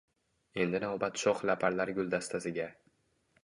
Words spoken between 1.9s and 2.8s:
guldastasiga